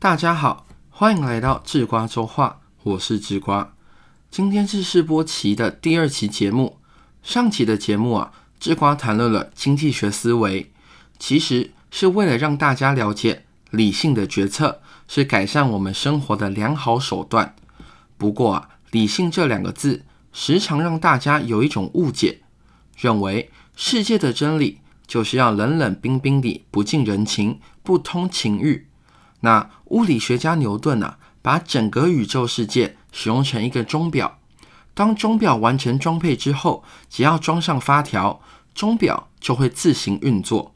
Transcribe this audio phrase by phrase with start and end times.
[0.00, 3.74] 大家好，欢迎来到智瓜周话，我是智瓜。
[4.30, 6.78] 今天是试播期的第二期节目。
[7.22, 10.72] 上期的节目啊，智瓜谈论了经济学思维，
[11.18, 17.54] 其实是为了让大家了解理性的决策是改善我们生活的良好手段。
[18.16, 22.40] 不过啊，理性这两个字时常让大家有一种误解，
[22.96, 28.86] 认为世界的真理就是要冷冷冰冰地不近人情、不通情欲。
[29.40, 34.38] 那物理学家牛顿啊，把整个宇宙世界使用成一个钟表。
[34.92, 38.42] 当钟表完成装配之后，只要装上发条，
[38.74, 40.74] 钟表就会自行运作。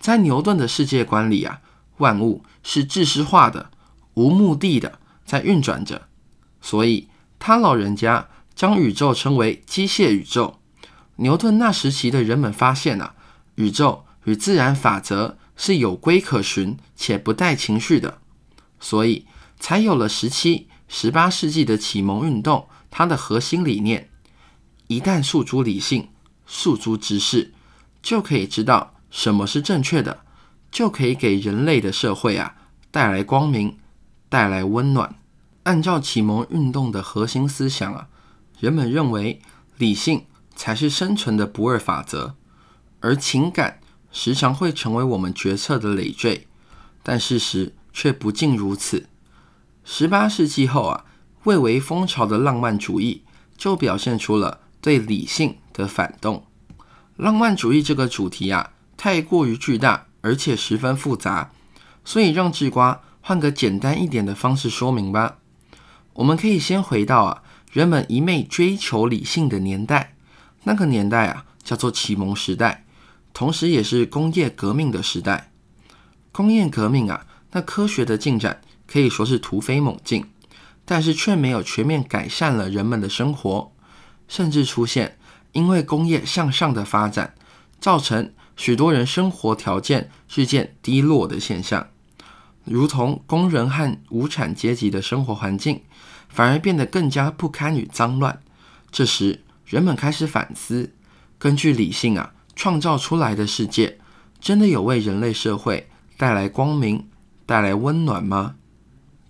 [0.00, 1.60] 在牛顿的世界观里啊，
[1.98, 3.70] 万物是自私化的、
[4.14, 6.08] 无目的的在运转着，
[6.62, 10.58] 所以他老人家将宇宙称为机械宇宙。
[11.16, 13.14] 牛顿那时期的人们发现啊，
[13.56, 18.18] 宇宙与自然法则是有规可循且不带情绪的，
[18.80, 19.26] 所以
[19.60, 22.66] 才有了十七、十八世纪的启蒙运动。
[22.90, 24.08] 它的核心理念，
[24.86, 26.08] 一旦诉诸理性、
[26.46, 27.52] 诉诸知识，
[28.00, 30.22] 就可以知道什么是正确的，
[30.70, 32.54] 就可以给人类的社会啊
[32.90, 33.76] 带来光明、
[34.30, 35.16] 带来温暖。
[35.64, 38.08] 按照启蒙运动的核心思想啊，
[38.58, 39.42] 人们认为
[39.76, 40.24] 理性
[40.56, 42.36] 才是生存的不二法则，
[43.00, 43.77] 而情感
[44.10, 46.46] 时常会成为我们决策的累赘。
[47.02, 49.08] 但事实却不尽如此。
[49.84, 51.04] 十八世纪后啊。
[51.44, 53.22] 蔚为风潮的浪漫主义
[53.56, 56.44] 就表现出了对理性的反动。
[57.16, 61.52] 浪漫主义这个主题啊，太过于巨大，而且十分复杂，
[62.04, 65.38] 所以让智瓜换个简单一点的方式说明吧。
[66.14, 67.42] 我们可以先回到啊，
[67.72, 70.16] 人们一昧追求理性的年代，
[70.64, 72.84] 那个年代啊，叫做启蒙时代，
[73.32, 75.50] 同时也是工业革命的时代。
[76.32, 80.26] 工业革命啊，那科学的进展可以说是突飞猛进。
[80.90, 83.70] 但是却没有全面改善了人们的生活，
[84.26, 85.18] 甚至出现
[85.52, 87.34] 因为工业向上的发展，
[87.78, 91.88] 造成许多人生活条件日渐低落的现象，
[92.64, 95.82] 如同工人和无产阶级的生活环境
[96.30, 98.40] 反而变得更加不堪与脏乱。
[98.90, 100.94] 这时，人们开始反思：
[101.38, 104.00] 根据理性啊创造出来的世界，
[104.40, 107.08] 真的有为人类社会带来光明、
[107.46, 108.56] 带来温暖吗？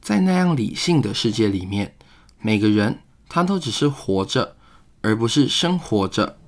[0.01, 1.95] 在那样理性的世界里面，
[2.41, 4.57] 每个人他都只是活着，
[5.03, 6.39] 而不是生活着。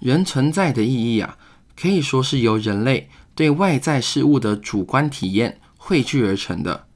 [0.00, 1.36] 人存在的意义啊，
[1.78, 6.86] 可以说是由人类对外在事物的主观体验汇聚而成的。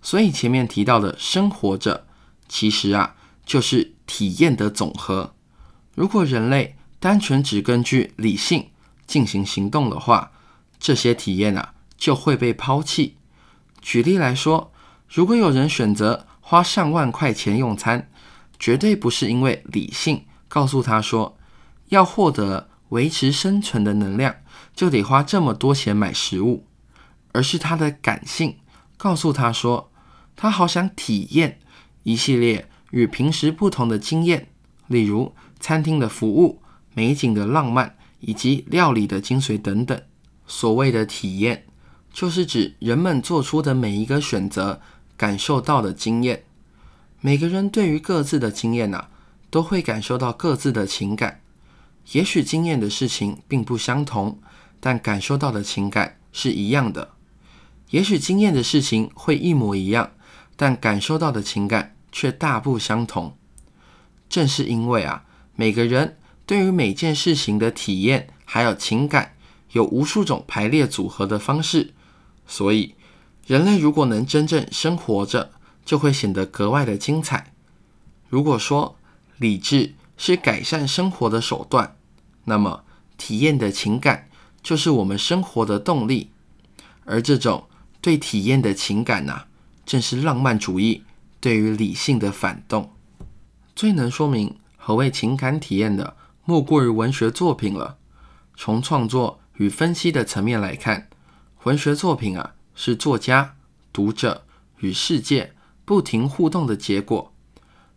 [0.00, 2.06] 所以前面提到的生活着，
[2.48, 5.34] 其实啊就是体验的总和。
[5.96, 8.68] 如果人类单纯只根据理性
[9.08, 10.30] 进行行动的话，
[10.78, 13.16] 这些体验啊就会被抛弃。
[13.80, 14.70] 举例来说。
[15.12, 18.08] 如果有人选择花上万块钱用餐，
[18.60, 21.36] 绝对不是因为理性告诉他说
[21.88, 24.36] 要获得维持生存的能量
[24.72, 26.64] 就得花这么多钱买食物，
[27.32, 28.58] 而是他的感性
[28.96, 29.90] 告诉他说
[30.36, 31.58] 他好想体验
[32.04, 34.46] 一系列与平时不同的经验，
[34.86, 36.59] 例如餐厅的服务、
[36.94, 40.00] 美景的浪漫以及料理的精髓等等。
[40.46, 41.66] 所谓的体验，
[42.12, 44.80] 就是指人们做出的每一个选择。
[45.16, 46.44] 感受到的经验，
[47.20, 49.08] 每个人对于各自的经验呐，
[49.50, 51.42] 都会感受到各自的情感。
[52.12, 54.40] 也许经验的事情并不相同，
[54.80, 57.10] 但感受到的情感是一样的。
[57.90, 60.12] 也许经验的事情会一模一样，
[60.56, 63.36] 但感受到的情感却大不相同。
[64.30, 65.24] 正是因为啊，
[65.54, 66.16] 每个人
[66.50, 69.36] 对于每件事情的体验还有情感，
[69.70, 71.92] 有无数种排列组合的方式，
[72.44, 72.96] 所以。
[73.46, 75.52] 人类如果能真正生活着，
[75.84, 77.52] 就会显得格外的精彩。
[78.28, 78.96] 如果说
[79.38, 81.96] 理智是改善生活的手段，
[82.46, 82.82] 那么
[83.16, 84.28] 体验的情感
[84.60, 86.30] 就是我们生活的动力。
[87.04, 87.68] 而这种
[88.00, 89.44] 对体验的情感呐，
[89.86, 91.04] 正是浪漫主义
[91.38, 92.92] 对于理性的反动。
[93.76, 96.16] 最能说明何谓情感体验的，
[96.50, 97.98] 莫过于文学作品了。
[98.56, 101.08] 从创作与分析的层面来看，
[101.62, 102.54] 文学作品啊。
[102.74, 103.56] 是作家、
[103.92, 104.46] 读者
[104.78, 105.54] 与世界
[105.84, 107.32] 不停互动的结果。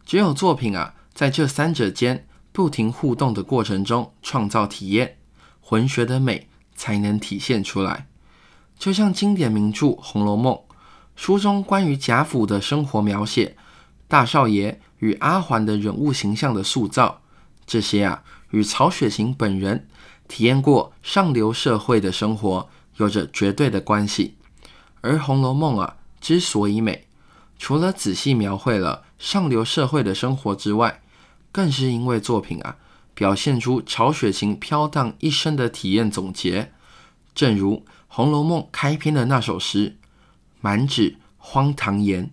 [0.05, 5.17] 只有作品啊，在这三者间不停互动的过程中创造体验，
[5.69, 8.07] 文学的美才能体现出来。
[8.77, 10.53] 就像经典名著《红楼梦》，
[11.15, 13.55] 书中关于贾府的生活描写，
[14.09, 17.21] 大少爷与阿环的人物形象的塑造，
[17.65, 18.23] 这些啊，
[18.53, 19.87] 与曹雪芹本人
[20.27, 24.37] 体验过上流社会的生活有着绝对的关系。
[25.01, 27.07] 而《红楼梦》啊，之所以美，
[27.57, 31.01] 除了仔细描绘了上流社会的生活之外，
[31.51, 32.77] 更是因为作品啊，
[33.15, 36.71] 表现出曹雪芹飘荡一生的体验总结。
[37.33, 37.77] 正如
[38.07, 39.97] 《红楼梦》开篇的那首诗
[40.61, 42.31] ：“满纸荒唐言，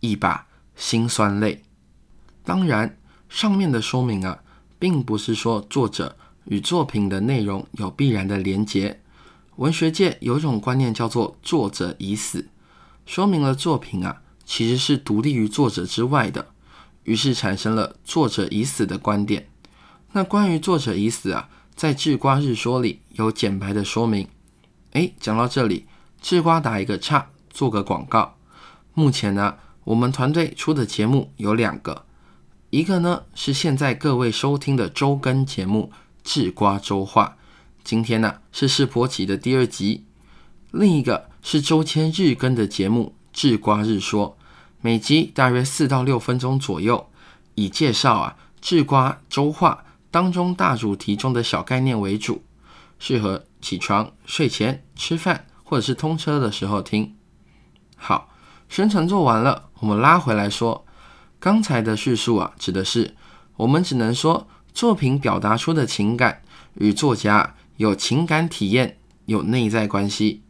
[0.00, 1.62] 一把辛酸泪。”
[2.42, 2.98] 当然，
[3.28, 4.42] 上面的说明啊，
[4.78, 9.00] 并不是说作者与作品的内容有必然的连结。
[9.56, 12.48] 文学界有一种观念叫做“作者已死”，
[13.04, 16.48] 说明了作品啊其实是独立于作者之外的，
[17.04, 19.48] 于是产生了“作者已死”的观点。
[20.12, 24.28] 那关于“作者已死”啊，在《智瓜日说》里有简白的说明。
[24.92, 25.86] 哎，讲到这里，
[26.22, 28.36] 智瓜打一个岔，做个广告。
[28.94, 32.06] 目前呢，我们团队出的节目有两个，
[32.70, 35.90] 一个呢是现在各位收听的周更节目
[36.22, 37.38] 《智瓜周话》。
[37.82, 40.04] 今天呢是世博集的第二集，
[40.70, 44.36] 另一个是周千日更的节目《智瓜日说》，
[44.82, 47.08] 每集大约四到六分钟左右，
[47.54, 52.44] 以介绍啊智瓜周话当中大主题中的小概念为主，
[52.98, 57.16] 适合起床、睡前、吃饭或者是通车的时候听。
[57.96, 58.28] 好，
[58.68, 60.84] 宣传做完了，我们拉回来说，
[61.40, 63.14] 刚才的叙述啊，指的是
[63.56, 66.42] 我们只能说作品表达出的情感
[66.74, 67.54] 与作家。
[67.78, 70.42] 有情感体验，有内在关系。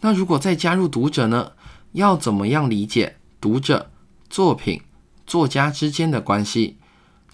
[0.00, 1.52] 那如果再加入读者呢？
[1.92, 3.90] 要怎么样理解读者、
[4.30, 4.80] 作品、
[5.26, 6.78] 作家之间的关系？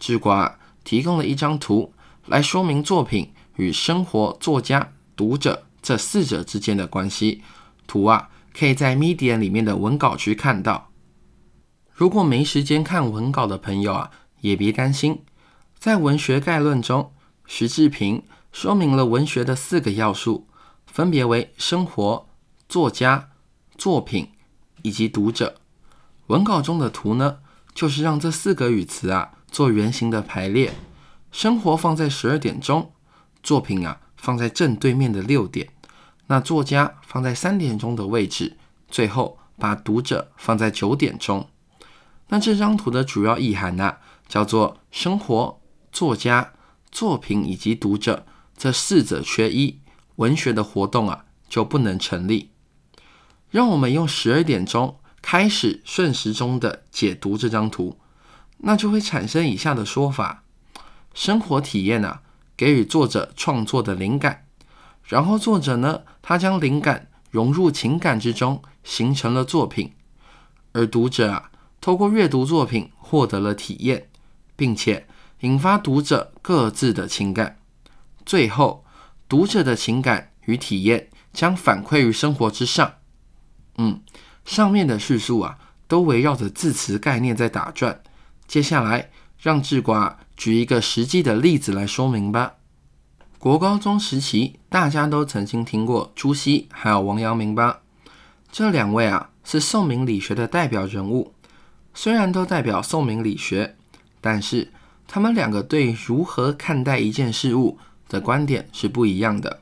[0.00, 1.92] 智瓜提供了一张图
[2.26, 7.44] 来说明作品与生活、作家、读者这四者之间的关系。
[7.86, 10.87] 图啊，可以在 Media 里面的文稿区看到。
[11.98, 15.24] 如果没时间看文稿的朋友啊，也别担心，
[15.80, 17.12] 在文学概论中，
[17.44, 18.22] 徐志平。
[18.52, 20.46] 说明了文学的四个要素，
[20.86, 22.28] 分别为生活、
[22.68, 23.30] 作家、
[23.76, 24.30] 作品
[24.82, 25.56] 以及读者。
[26.28, 27.38] 文稿中的图呢，
[27.74, 30.72] 就是让这四个语词啊做圆形的排列。
[31.32, 32.92] 生活放在十二点钟，
[33.42, 35.68] 作品啊放在正对面的六点，
[36.28, 38.56] 那作家放在三点钟的位置，
[38.88, 41.48] 最后把读者放在九点钟。
[42.28, 43.96] 那这张图的主要意涵呢，
[44.28, 45.60] 叫做生活、
[45.90, 46.52] 作家、
[46.90, 48.26] 作品以及读者。
[48.56, 49.80] 这四者缺一，
[50.16, 52.50] 文学的活动啊就不能成立。
[53.50, 57.98] 让我们用十二点钟开始顺时钟的解读这张图，
[58.58, 60.42] 那就会产生以下的说法：
[61.14, 62.22] 生活体验啊，
[62.56, 64.44] 给予作者创作的灵感，
[65.04, 69.92] 然后作者呢，他将灵感融入情感之中，形成了作品，
[70.72, 74.08] 而读者啊，透过阅读作品获得了体验，
[74.56, 75.06] 并且
[75.40, 77.58] 引发读者各自的情感。
[78.26, 78.84] 最后，
[79.28, 82.94] 读者的情感与体验将反馈于生活之上。
[83.76, 84.00] 嗯，
[84.44, 88.02] 上面的叙述啊，都围绕着字词概念在打转。
[88.46, 89.10] 接下来，
[89.40, 92.54] 让智瓜举一个实际的例子来说明吧。
[93.38, 97.82] 国高中时期，大家都曾经听过朱熹还有王阳明吧？
[98.50, 101.34] 这两位啊，是宋明理学的代表人物。
[101.94, 103.76] 虽然都代表宋明理学，
[104.20, 104.72] 但是
[105.06, 107.78] 他们两个对如何看待一件事物。
[108.08, 109.60] 的观点是不一样的。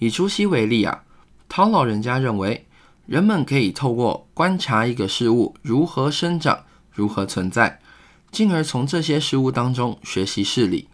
[0.00, 1.02] 以朱熹为例啊，
[1.48, 2.66] 陶老人家认为，
[3.06, 7.80] 人们可以透过观察一个事物如何生长、如何存在，
[8.30, 10.88] 进而从这些事物当中学习事理。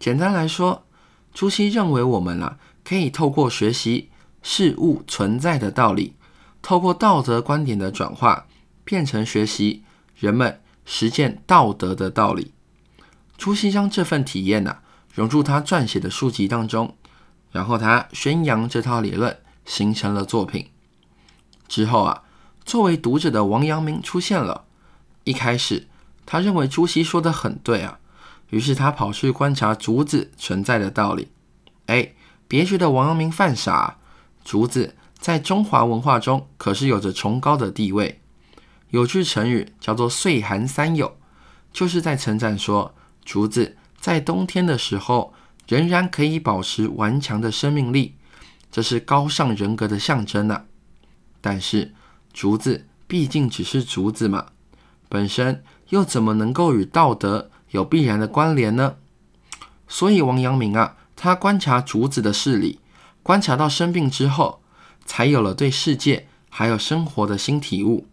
[0.00, 0.84] 简单来说，
[1.32, 4.10] 朱熹认为我们啊，可以透过学习
[4.42, 6.14] 事物存在的道理，
[6.60, 8.46] 透过道德观点的转化，
[8.82, 9.84] 变成学习
[10.16, 12.52] 人们实践道德的道理。
[13.36, 14.78] 朱熹将这份体验呢。
[15.14, 16.96] 融入他撰写的书籍当中，
[17.52, 20.70] 然后他宣扬这套理论，形成了作品。
[21.68, 22.24] 之后啊，
[22.64, 24.64] 作为读者的王阳明出现了。
[25.22, 25.86] 一开始，
[26.26, 28.00] 他认为朱熹说的很对啊，
[28.50, 31.28] 于是他跑去观察竹子存在的道理。
[31.86, 32.12] 哎，
[32.48, 33.98] 别觉得王阳明犯傻，
[34.44, 38.20] 竹子在中华文化中可是有着崇高的地位。
[38.94, 41.16] 有句成语叫做“岁寒三友”，
[41.74, 43.76] 就是在称赞说竹子。
[43.98, 45.34] 在冬天的时候，
[45.66, 48.14] 仍然可以保持顽强的生命力，
[48.70, 50.66] 这是高尚人格的象征呐。
[51.40, 51.92] 但是
[52.32, 54.46] 竹子毕竟只是竹子嘛，
[55.08, 58.94] 本身又怎么能够与道德有必然的关联呢？
[59.88, 62.78] 所以王阳明啊，他观察竹子的事理，
[63.24, 64.62] 观察到生病之后，
[65.04, 68.06] 才有了对世界还有生活的新体悟。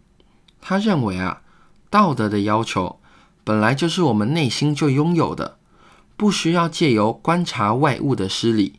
[0.62, 1.42] 他认为啊，
[1.90, 2.98] 道德的要求
[3.44, 5.58] 本来就是我们内心就拥有的。
[6.16, 8.78] 不需要借由观察外物的失礼，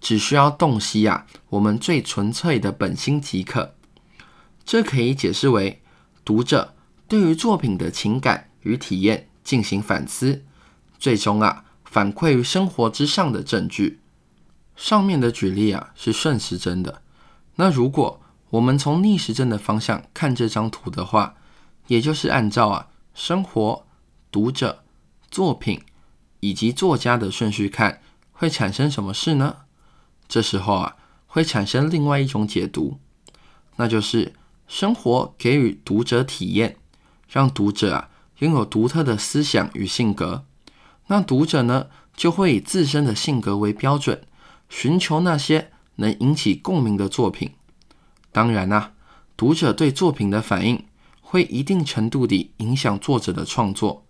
[0.00, 3.74] 只需要洞悉啊我们最纯粹的本心即可。
[4.64, 5.80] 这可以解释为
[6.24, 6.74] 读者
[7.06, 10.42] 对于作品的情感与体验进行反思，
[10.98, 14.00] 最终啊反馈于生活之上的证据。
[14.74, 17.02] 上面的举例啊是顺时针的，
[17.54, 18.20] 那如果
[18.54, 21.34] 我们从逆时针的方向看这张图的话，
[21.88, 23.84] 也就是按照啊生活、
[24.30, 24.84] 读者、
[25.28, 25.82] 作品
[26.38, 29.56] 以及作家的顺序看，会产生什么事呢？
[30.28, 30.94] 这时候啊
[31.26, 32.98] 会产生另外一种解读，
[33.74, 34.32] 那就是
[34.68, 36.76] 生活给予读者体验，
[37.28, 38.08] 让读者啊
[38.38, 40.44] 拥有独特的思想与性格，
[41.08, 44.22] 那读者呢就会以自身的性格为标准。
[44.68, 47.50] 寻求那些能引起共鸣的作品。
[48.34, 48.94] 当然啦，
[49.36, 50.84] 读者对作品的反应
[51.20, 54.04] 会一定程度地影响作者的创作。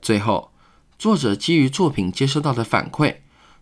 [0.00, 0.52] 最后，
[0.96, 3.16] 作者基于作品接收到的反馈，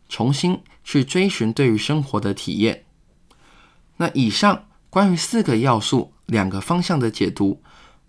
[0.06, 2.84] 重新去追寻对于生活的体验。
[3.96, 7.62] 那以上关于四个要素、两个方向的解读，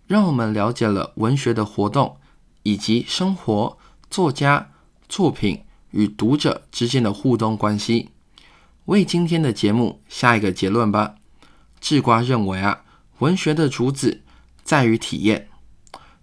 [0.08, 2.18] 让我们了解了文学的活动
[2.64, 3.78] 以及生活、
[4.10, 4.72] 作家、
[5.08, 8.10] 作品与读者之间的互动关系。
[8.88, 11.16] 为今天的节目下一个结论吧。
[11.80, 12.84] 智瓜认为啊，
[13.20, 14.24] 文学的主旨
[14.64, 15.50] 在于体验，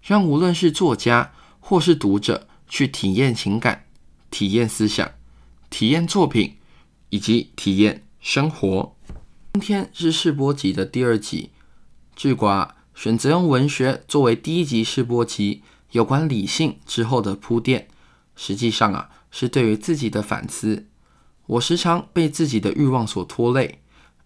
[0.01, 3.85] 让无论是作家或是读者去体验情感、
[4.29, 5.11] 体验思想、
[5.69, 6.57] 体验作品
[7.09, 8.95] 以及体验生活。
[9.53, 11.51] 今天是试播集的第二集，
[12.15, 17.87] 智瓜选择用文学作为第一集试播集有关理性之后的铺垫，
[18.35, 20.87] 实际上啊，是对于自己的反思。
[21.47, 23.81] 我时常被自己的欲望所拖累，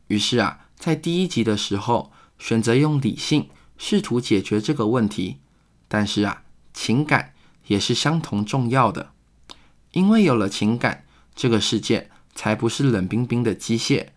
[0.08, 5.38] 于是啊，在第一集的时候选择用理性试图解决这个问题。
[5.88, 6.44] 但是啊，
[6.74, 7.34] 情感
[7.68, 9.12] 也是相同重要的，
[9.92, 11.04] 因为有了情感，
[11.36, 14.08] 这个世界才不是冷冰冰的机械。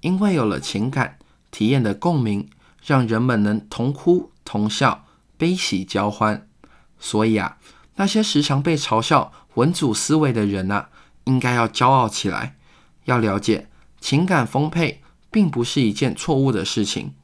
[0.00, 1.18] 因为有了情感，
[1.50, 2.48] 体验的共鸣，
[2.84, 5.04] 让人们能同哭同笑，
[5.36, 6.48] 悲喜交欢。
[6.98, 7.58] 所以啊，
[7.96, 10.88] 那些时常被嘲笑文组思维的人呐。
[11.24, 12.56] 应该要骄傲起来，
[13.04, 13.68] 要了解
[14.00, 17.14] 情感丰沛并不是一件错误的事情，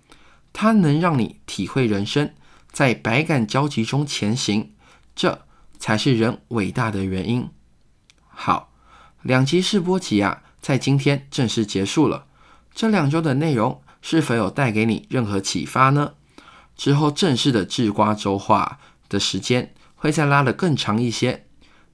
[0.53, 2.33] 它能让你体会人生，
[2.71, 4.73] 在百感交集中前行，
[5.15, 5.47] 这
[5.79, 7.49] 才是人伟大的原因。
[8.29, 8.73] 好，
[9.23, 12.27] 两集试播集啊，在今天正式结束了。
[12.75, 16.15] 这两周的内容是否有带给你任何启发呢？
[16.77, 21.47] 之后正式的智瓜周话的时间会再拉得更长一些，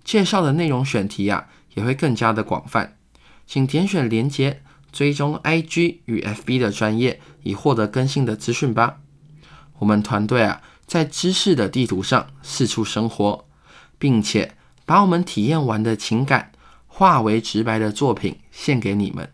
[0.03, 1.49] 介绍的内容选题啊。
[1.75, 2.99] 也会更加的广泛，
[3.47, 4.61] 请点选连接
[4.93, 8.99] 追踪 IG 与 FB 的专业，以获得更新的资讯吧。
[9.79, 13.47] 我们团队啊，在知识的地图上四处生活，
[13.99, 16.53] 并且把我们体验完的情感
[16.87, 19.33] 化为直白的作品献给你们。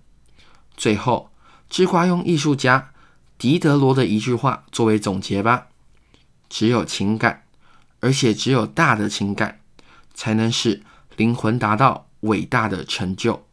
[0.76, 1.30] 最后，
[1.68, 2.90] 智瓜用艺术家
[3.38, 5.68] 狄德罗的一句话作为总结吧：
[6.48, 7.44] 只有情感，
[8.00, 9.60] 而且只有大的情感，
[10.14, 10.82] 才能使
[11.16, 12.04] 灵魂达到。
[12.20, 13.45] 伟大的成就。